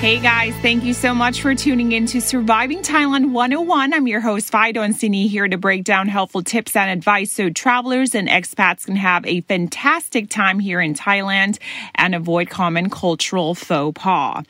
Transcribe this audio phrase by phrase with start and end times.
[0.00, 3.92] Hey guys, thank you so much for tuning in to Surviving Thailand 101.
[3.92, 7.50] I'm your host, Fido and Sini, here to break down helpful tips and advice so
[7.50, 11.58] travelers and expats can have a fantastic time here in Thailand
[11.96, 14.42] and avoid common cultural faux pas.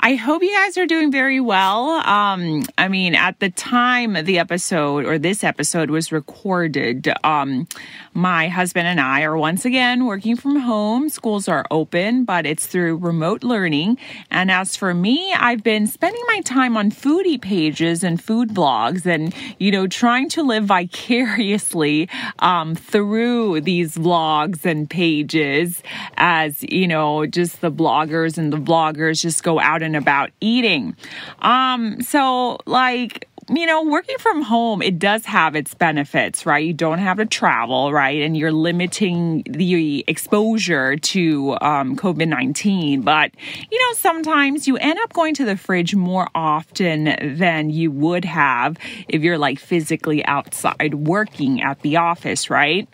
[0.00, 1.90] I hope you guys are doing very well.
[2.08, 7.68] Um, I mean, at the time the episode or this episode was recorded, um,
[8.14, 11.10] my husband and I are once again working from home.
[11.10, 13.98] Schools are open, but it's through remote learning.
[14.30, 19.04] And as for me, I've been spending my time on foodie pages and food blogs
[19.04, 22.08] and, you know, trying to live vicariously
[22.38, 25.82] um, through these vlogs and pages
[26.16, 30.96] as, you know, just the bloggers and the vloggers just go out and about eating.
[31.40, 36.64] Um, so, like, you know, working from home, it does have its benefits, right?
[36.64, 38.22] You don't have to travel, right?
[38.22, 43.02] And you're limiting the exposure to um, COVID 19.
[43.02, 43.32] But,
[43.70, 48.24] you know, sometimes you end up going to the fridge more often than you would
[48.24, 48.76] have
[49.08, 52.88] if you're like physically outside working at the office, right?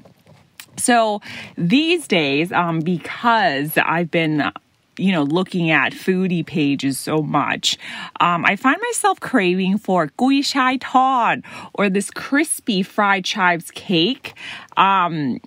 [0.76, 1.20] So
[1.56, 4.50] these days, um, because I've been
[5.00, 7.78] you know, looking at foodie pages so much,
[8.20, 11.42] um, I find myself craving for gui chai tod
[11.74, 14.34] or this crispy fried chives cake.
[14.76, 15.40] Um,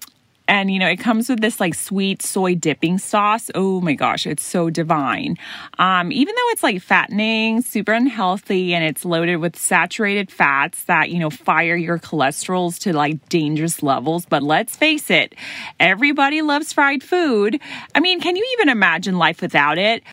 [0.47, 3.49] and you know it comes with this like sweet soy dipping sauce.
[3.55, 5.37] Oh my gosh it's so divine.
[5.79, 11.09] Um, even though it's like fattening super unhealthy and it's loaded with saturated fats that
[11.09, 14.25] you know fire your cholesterols to like dangerous levels.
[14.25, 15.35] But let's face it
[15.79, 17.59] everybody loves fried food.
[17.95, 20.03] I mean can you even imagine life without it?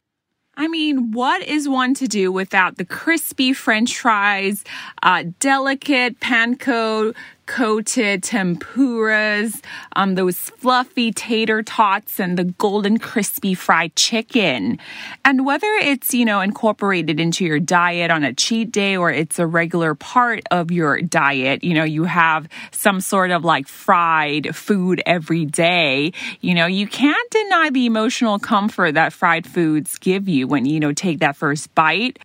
[0.57, 4.63] I mean, what is one to do without the crispy french fries,
[5.03, 7.15] uh, delicate panko
[7.51, 9.61] coated tempuras,
[9.97, 14.79] um, those fluffy tater tots, and the golden crispy fried chicken.
[15.25, 19.41] And whether it's, you know, incorporated into your diet on a cheat day or it's
[19.41, 24.55] a regular part of your diet, you know, you have some sort of like fried
[24.55, 30.29] food every day, you know, you can't deny the emotional comfort that fried foods give
[30.29, 32.21] you when, you know, take that first bite.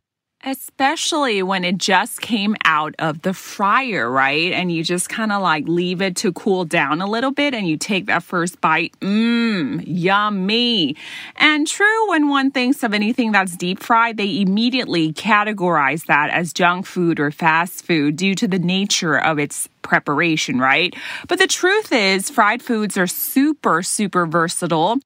[0.47, 4.53] Especially when it just came out of the fryer, right?
[4.53, 7.67] And you just kind of like leave it to cool down a little bit and
[7.67, 8.93] you take that first bite.
[8.99, 10.95] Mmm, yummy.
[11.37, 16.53] And true, when one thinks of anything that's deep fried, they immediately categorize that as
[16.53, 20.95] junk food or fast food due to the nature of its preparation, right?
[21.27, 24.99] But the truth is, fried foods are super, super versatile.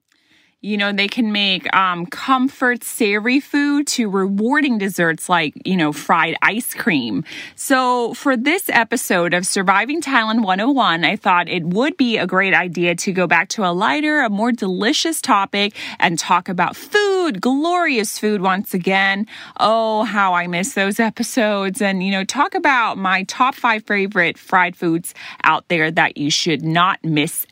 [0.62, 5.94] You know, they can make um, comfort savory food to rewarding desserts like, you know,
[5.94, 7.24] fried ice cream.
[7.56, 12.53] So, for this episode of Surviving Thailand 101, I thought it would be a great
[12.53, 17.40] idea to go back to a lighter, a more delicious topic and talk about food,
[17.40, 19.28] glorious food once again.
[19.62, 21.81] Oh, how I miss those episodes.
[21.81, 25.14] And, you know, talk about my top five favorite fried foods
[25.46, 27.46] out there that you should not miss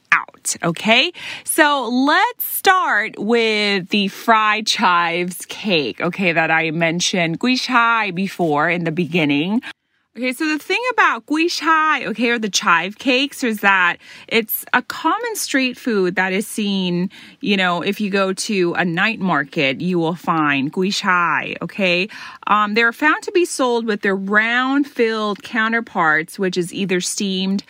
[0.63, 1.11] Okay.
[1.43, 5.99] So let's start with the fried chives cake.
[5.99, 6.31] Okay.
[6.31, 9.61] That I mentioned gui chai before in the beginning.
[10.17, 13.97] Okay, so the thing about gui chai, okay, or the chive cakes is that
[14.27, 18.83] it's a common street food that is seen, you know, if you go to a
[18.83, 22.09] night market, you will find gui chai, okay?
[22.47, 27.63] Um, they're found to be sold with their round filled counterparts, which is either steamed,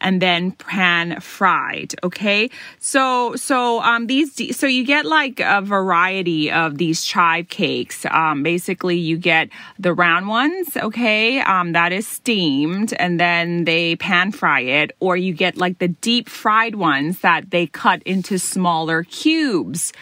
[0.00, 1.94] and then pan fried.
[2.02, 2.50] Okay.
[2.78, 8.06] So, so, um, these, so you get like a variety of these chive cakes.
[8.10, 10.76] Um, basically you get the round ones.
[10.76, 11.40] Okay.
[11.40, 15.88] Um, that is steamed and then they pan fry it or you get like the
[15.88, 19.92] deep fried ones that they cut into smaller cubes.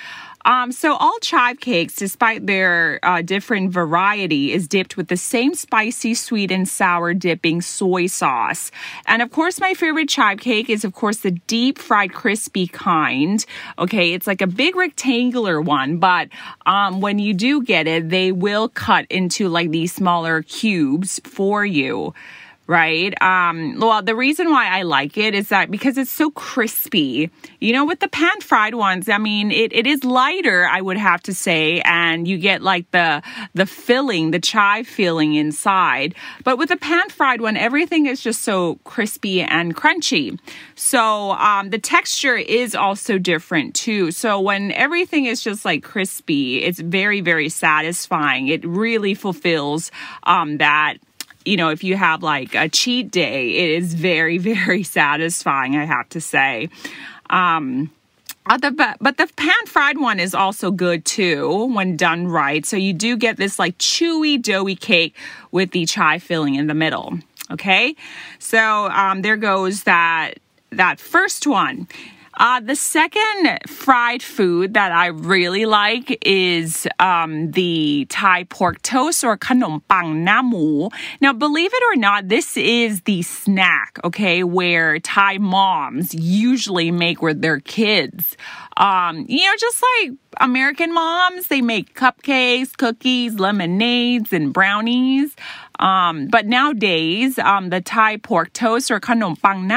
[0.48, 5.54] Um, so all chive cakes, despite their uh, different variety, is dipped with the same
[5.54, 8.70] spicy, sweet, and sour dipping soy sauce.
[9.04, 13.44] And of course, my favorite chive cake is, of course, the deep fried crispy kind.
[13.78, 16.30] Okay, it's like a big rectangular one, but
[16.64, 21.66] um, when you do get it, they will cut into like these smaller cubes for
[21.66, 22.14] you.
[22.68, 23.20] Right?
[23.22, 27.30] Um, well, the reason why I like it is that because it's so crispy.
[27.60, 30.98] You know, with the pan fried ones, I mean, it, it is lighter, I would
[30.98, 33.22] have to say, and you get like the
[33.54, 36.14] the filling, the chive filling inside.
[36.44, 40.38] But with the pan fried one, everything is just so crispy and crunchy.
[40.74, 44.10] So um, the texture is also different too.
[44.10, 48.48] So when everything is just like crispy, it's very very satisfying.
[48.48, 49.90] It really fulfills
[50.24, 50.98] um, that
[51.44, 55.84] you know, if you have like a cheat day, it is very, very satisfying, I
[55.84, 56.68] have to say.
[57.30, 57.90] Um,
[58.50, 62.64] uh, the, but the pan fried one is also good too when done right.
[62.64, 65.14] So you do get this like chewy, doughy cake
[65.50, 67.18] with the chai filling in the middle.
[67.50, 67.94] Okay,
[68.38, 70.34] so um, there goes that
[70.70, 71.88] that first one.
[72.38, 79.24] Uh, the second fried food that I really like is um, the Thai pork toast
[79.24, 80.88] or kanom pang namu.
[81.20, 87.20] Now, believe it or not, this is the snack, okay, where Thai moms usually make
[87.22, 88.36] with their kids.
[88.76, 95.34] Um, you know, just like American moms, they make cupcakes, cookies, lemonades, and brownies.
[95.78, 99.68] Um, but nowadays, um, the Thai pork toast or kanom pang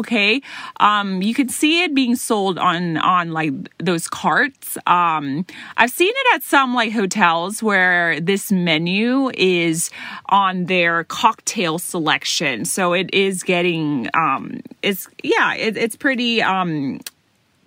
[0.00, 0.42] okay,
[0.78, 4.76] um, you can see it being sold on on like those carts.
[4.86, 5.46] Um,
[5.76, 9.90] I've seen it at some like hotels where this menu is
[10.28, 17.00] on their cocktail selection, so it is getting um, it's yeah, it, it's pretty um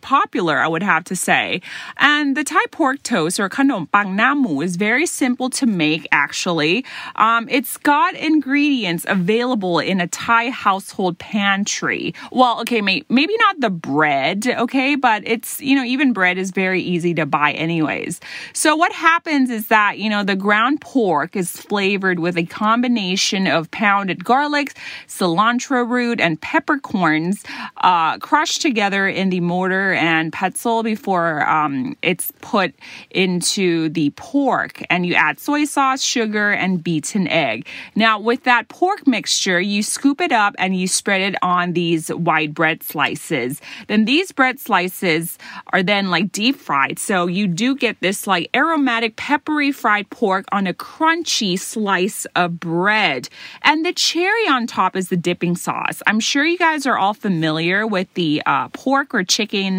[0.03, 1.61] popular, I would have to say.
[1.97, 6.85] And the Thai pork toast or kanom pang namu is very simple to make, actually.
[7.15, 12.13] Um, it's got ingredients available in a Thai household pantry.
[12.31, 16.51] Well, okay, may- maybe not the bread, okay, but it's, you know, even bread is
[16.51, 18.19] very easy to buy, anyways.
[18.53, 23.47] So what happens is that, you know, the ground pork is flavored with a combination
[23.47, 24.75] of pounded garlic,
[25.07, 27.43] cilantro root, and peppercorns
[27.77, 32.73] uh, crushed together in the mortar and pestle before um, it's put
[33.11, 34.83] into the pork.
[34.89, 37.67] And you add soy sauce, sugar, and beaten egg.
[37.95, 42.09] Now, with that pork mixture, you scoop it up and you spread it on these
[42.09, 43.61] white bread slices.
[43.87, 45.37] Then these bread slices
[45.71, 46.99] are then like deep fried.
[46.99, 52.59] So you do get this like aromatic, peppery fried pork on a crunchy slice of
[52.59, 53.29] bread.
[53.61, 56.01] And the cherry on top is the dipping sauce.
[56.07, 59.23] I'm sure you guys are all familiar with the uh, pork or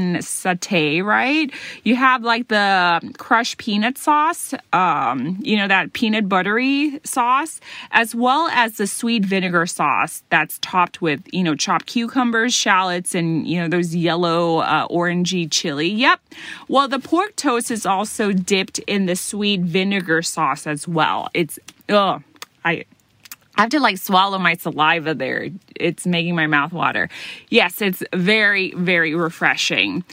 [0.04, 1.50] chicken satay, right?
[1.82, 7.60] You have like the crushed peanut sauce, um, you know, that peanut buttery sauce,
[7.90, 13.14] as well as the sweet vinegar sauce that's topped with, you know, chopped cucumbers, shallots,
[13.14, 15.88] and, you know, those yellow, uh, orangey chili.
[15.88, 16.20] Yep.
[16.68, 21.28] Well, the pork toast is also dipped in the sweet vinegar sauce as well.
[21.34, 21.58] It's,
[21.88, 22.22] oh,
[22.64, 22.84] I,
[23.56, 25.48] I have to like swallow my saliva there.
[25.76, 27.08] It's making my mouth water.
[27.50, 30.04] Yes, it's very, very refreshing.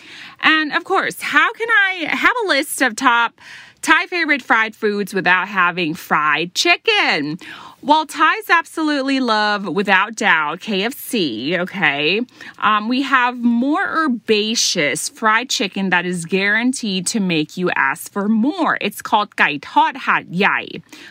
[0.41, 3.39] And of course, how can I have a list of top
[3.81, 7.39] Thai favorite fried foods without having fried chicken?
[7.81, 12.21] While Thais absolutely love, without doubt, KFC, okay,
[12.59, 18.29] um, we have more herbaceous fried chicken that is guaranteed to make you ask for
[18.29, 18.77] more.
[18.81, 20.67] It's called gai tod hat yai.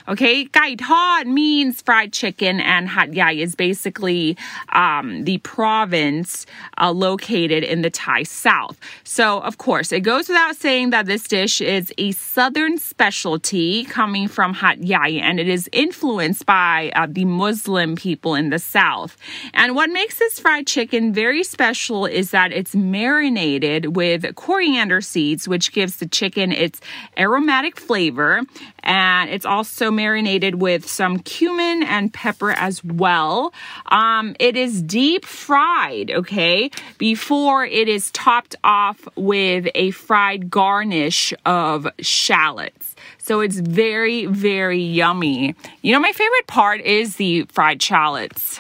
[0.06, 4.36] Okay, gai tod means fried chicken, and hat yai is basically
[4.68, 6.46] um, the province
[6.78, 8.78] uh, located in the Thai south.
[9.02, 14.28] So, of course, it goes without saying that this dish is a southern specialty coming
[14.28, 18.58] from hat yai, and it is influenced by by uh, the Muslim people in the
[18.58, 19.16] South.
[19.54, 25.48] And what makes this fried chicken very special is that it's marinated with coriander seeds,
[25.48, 26.78] which gives the chicken its
[27.16, 28.42] aromatic flavor.
[28.82, 33.54] And it's also marinated with some cumin and pepper as well.
[33.86, 41.32] Um, it is deep fried, okay, before it is topped off with a fried garnish
[41.46, 42.89] of shallots.
[43.30, 45.54] So it's very, very yummy.
[45.82, 48.58] You know, my favorite part is the fried shallots.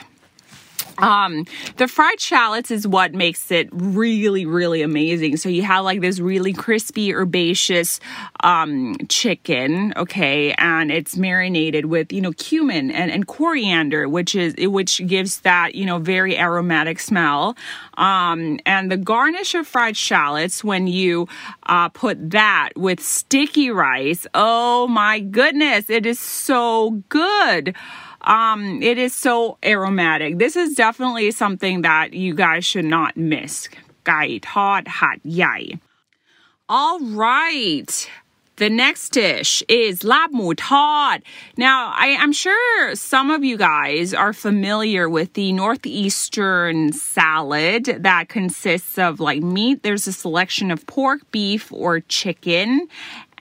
[1.02, 5.36] Um, the fried shallots is what makes it really, really amazing.
[5.36, 8.00] So you have like this really crispy, herbaceous
[8.42, 14.54] um, chicken, okay, and it's marinated with you know cumin and, and coriander, which is
[14.58, 17.56] which gives that you know very aromatic smell.
[17.96, 21.28] Um, and the garnish of fried shallots when you
[21.64, 27.74] uh, put that with sticky rice, oh my goodness, it is so good.
[28.22, 30.38] Um, it is so aromatic.
[30.38, 33.68] This is definitely something that you guys should not miss.
[34.04, 35.78] Gai Tod hat, Yai.
[36.68, 38.08] All right.
[38.60, 40.52] The next dish is lab mu.
[41.56, 48.28] Now, I, am sure some of you guys are familiar with the northeastern salad that
[48.28, 49.82] consists of like meat.
[49.82, 52.86] There's a selection of pork, beef, or chicken,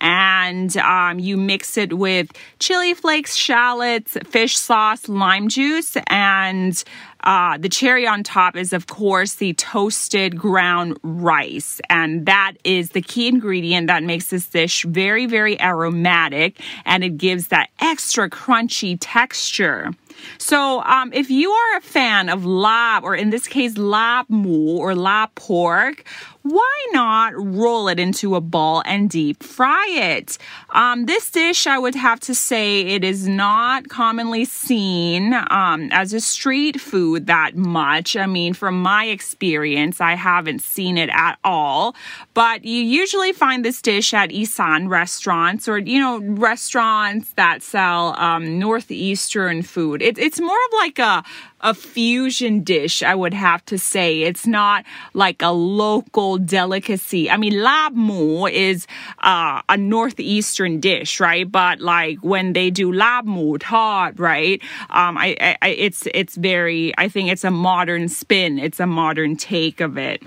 [0.01, 6.84] and um, you mix it with chili flakes, shallots, fish sauce, lime juice, and
[7.24, 11.82] uh, the cherry on top is, of course, the toasted ground rice.
[11.90, 17.18] And that is the key ingredient that makes this dish very, very aromatic and it
[17.18, 19.92] gives that extra crunchy texture.
[20.38, 24.78] So, um, if you are a fan of lab, or in this case, lab mu
[24.78, 26.04] or lab pork,
[26.42, 30.38] why not roll it into a ball and deep fry it?
[30.72, 36.14] Um, this dish, I would have to say, it is not commonly seen um, as
[36.14, 38.16] a street food that much.
[38.16, 41.96] I mean, from my experience, I haven't seen it at all.
[42.34, 48.16] But you usually find this dish at Isan restaurants or, you know, restaurants that sell
[48.20, 50.01] um, northeastern food.
[50.01, 51.24] It, it's more of like a
[51.62, 54.22] a fusion dish, I would have to say.
[54.22, 57.30] It's not like a local delicacy.
[57.30, 58.88] I mean, lab mu is
[59.20, 61.50] uh, a northeastern dish, right?
[61.50, 64.62] But like when they do lab mu tod, right?
[64.89, 66.94] Um, I, I, it's it's very.
[66.98, 68.60] I think it's a modern spin.
[68.60, 70.24] It's a modern take of it.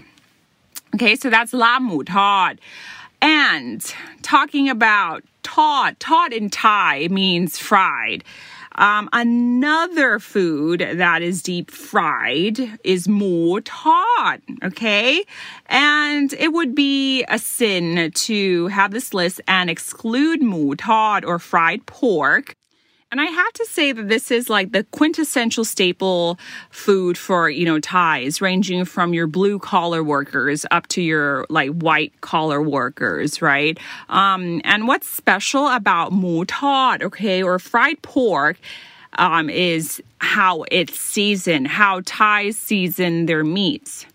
[0.95, 2.61] Okay, so that's lab mu tod.
[3.23, 3.83] And
[4.23, 8.25] talking about tod, tod in Thai means fried.
[8.76, 15.25] Um, another food that is deep fried is mu tod, okay?
[15.67, 21.38] And it would be a sin to have this list and exclude mu tod or
[21.38, 22.55] fried pork
[23.12, 26.38] and I have to say that this is like the quintessential staple
[26.71, 31.69] food for, you know, Thais, ranging from your blue collar workers up to your like
[31.73, 33.78] white collar workers, right?
[34.09, 38.57] Um, and what's special about mu tod, okay, or fried pork,
[39.19, 44.07] um, is how it's seasoned, how Thais season their meats.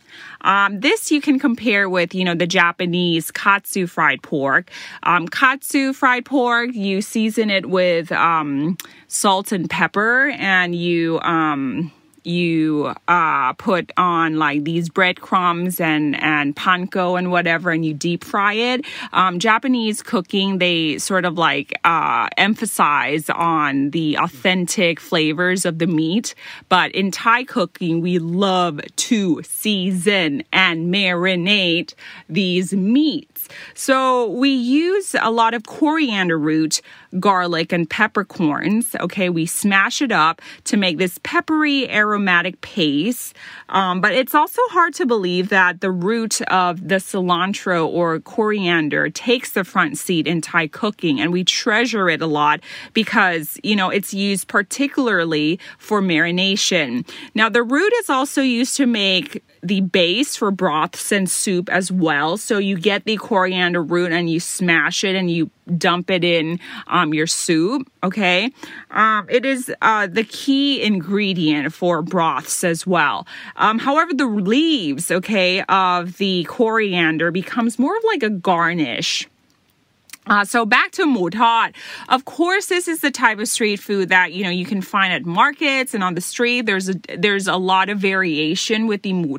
[0.41, 4.69] Um, this you can compare with, you know, the Japanese katsu fried pork.
[5.03, 8.77] Um, katsu fried pork, you season it with um,
[9.07, 11.91] salt and pepper, and you um,
[12.27, 18.23] you uh, put on like these breadcrumbs and and panko and whatever, and you deep
[18.23, 18.85] fry it.
[19.13, 25.87] Um, Japanese cooking, they sort of like uh, emphasize on the authentic flavors of the
[25.87, 26.35] meat,
[26.69, 31.93] but in Thai cooking, we love to season and marinate
[32.29, 33.47] these meats.
[33.73, 36.81] So we use a lot of coriander root,
[37.19, 38.95] garlic, and peppercorns.
[38.99, 43.35] Okay, we smash it up to make this peppery, aromatic paste.
[43.69, 49.09] Um, but it's also hard to believe that the root of the cilantro or coriander
[49.09, 52.61] takes the front seat in Thai cooking, and we treasure it a lot
[52.93, 57.07] because you know it's used particularly for marination.
[57.35, 61.91] Now, the root is also used to make the base for broths and soup as
[61.91, 62.37] well.
[62.37, 66.59] So you get the coriander root and you smash it and you dump it in
[66.87, 67.91] um, your soup.
[68.03, 68.51] Okay.
[68.91, 73.27] Um, it is uh, the key ingredient for broths as well.
[73.57, 79.27] Um, however, the leaves, okay, of the coriander becomes more of like a garnish.
[80.29, 81.29] Uh, so back to mu.
[82.09, 85.13] Of course, this is the type of street food that you know you can find
[85.13, 86.65] at markets and on the street.
[86.65, 89.37] There's a there's a lot of variation with the mu.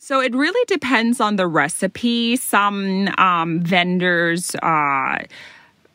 [0.00, 2.36] So it really depends on the recipe.
[2.36, 4.54] Some um, vendors.
[4.62, 5.18] Uh,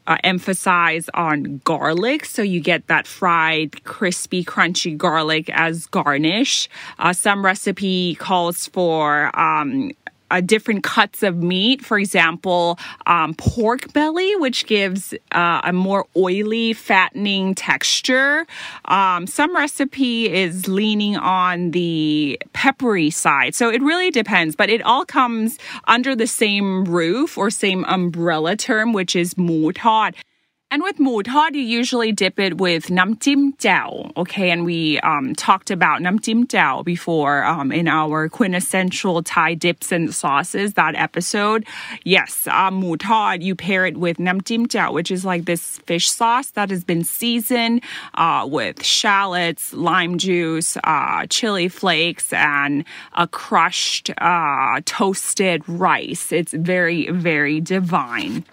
[0.06, 2.26] uh, emphasize on garlic.
[2.26, 6.70] So you get that fried, crispy, crunchy garlic as garnish.
[7.00, 9.92] Uh, some recipe calls for um,
[10.34, 11.86] uh, different cuts of meat.
[11.86, 18.48] For example, um, pork belly, which gives uh, a more oily, fattening texture.
[18.86, 23.54] Um, some recipe is leaning on the peppery side.
[23.54, 28.56] So it really depends, but it all comes under the same roof or same umbrella
[28.56, 30.16] term, which is mu tod.
[30.74, 34.12] And with mu tod, you usually dip it with nam tim jiao.
[34.18, 39.54] Okay, and we um, talked about nam tim jiao before um, in our quintessential Thai
[39.54, 41.68] dips and sauces that episode.
[42.06, 46.50] Yes, tod, you pair it with nam tim jiao, which is like this fish sauce
[46.54, 47.84] that has been seasoned
[48.16, 52.84] uh, with shallots, lime juice, uh, chili flakes, and
[53.16, 56.32] a crushed uh, toasted rice.
[56.32, 58.44] It's very, very divine.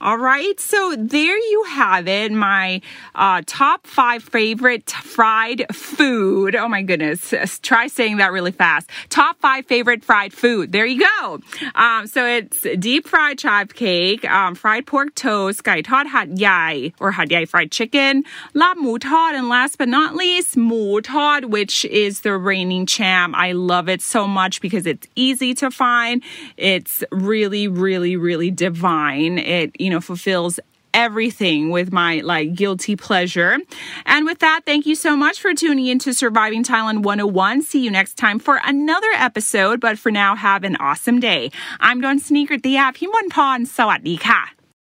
[0.00, 2.80] All right, so there you have it, my
[3.16, 6.54] uh, top five favorite fried food.
[6.54, 8.88] Oh my goodness, try saying that really fast.
[9.08, 10.70] Top five favorite fried food.
[10.70, 11.40] There you go.
[11.74, 16.92] Um, so it's deep fried chive cake, um, fried pork toast, gai tod hat yai
[17.00, 18.22] or hat yai fried chicken,
[18.54, 23.34] la mu tod, and last but not least, mu tod, which is the reigning champ.
[23.36, 26.22] I love it so much because it's easy to find.
[26.56, 29.38] It's really, really, really divine.
[29.38, 30.59] It you know, fulfills
[30.93, 33.57] everything with my like guilty pleasure.
[34.05, 37.63] And with that, thank you so much for tuning into Surviving Thailand 101.
[37.63, 39.79] See you next time for another episode.
[39.79, 41.51] But for now, have an awesome day.
[41.79, 44.56] I'm Don Sneaker ติยาพิมพ์พรสวัสดีค่ะ